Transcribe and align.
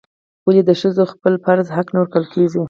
ولې 0.45 0.61
د 0.65 0.71
ښځو 0.81 1.03
خپل 1.13 1.33
فرض 1.45 1.65
حق 1.75 1.87
نه 1.93 1.97
ورکول 1.99 2.25
کیږي؟ 2.33 2.59